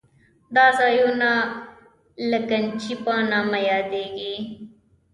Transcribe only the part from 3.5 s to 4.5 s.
یادېږي.